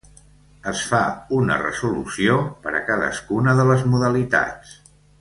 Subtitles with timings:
[0.71, 1.01] Es fa
[1.41, 4.75] una resolució per a cadascuna de les modalitats.